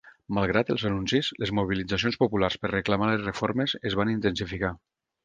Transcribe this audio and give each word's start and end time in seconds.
Malgrat 0.35 0.69
els 0.75 0.85
anuncis, 0.89 1.27
les 1.43 1.51
mobilitzacions 1.59 2.17
populars 2.23 2.57
per 2.63 2.71
reclamar 2.73 3.11
les 3.13 3.21
reformes 3.29 3.77
es 3.91 3.99
van 4.01 4.15
intensificar. 4.15 4.73